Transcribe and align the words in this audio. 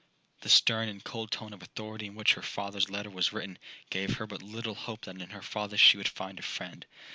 'The 0.39 0.49
stern 0.49 0.89
and 0.89 1.03
cold 1.03 1.29
tone 1.29 1.53
of 1.53 1.61
authority 1.61 2.07
in 2.07 2.15
which 2.15 2.33
her 2.33 2.41
father's 2.41 2.89
letter 2.89 3.11
was 3.11 3.31
written, 3.31 3.59
gave 3.91 4.17
her 4.17 4.25
but 4.25 4.41
little 4.41 4.73
hope 4.73 5.05
that 5.05 5.21
in 5.21 5.29
her 5.29 5.43
father 5.43 5.77
she 5.77 5.95
would 5.95 6.09
find 6.09 6.39
a 6.39 6.41
friend. 6.41 6.87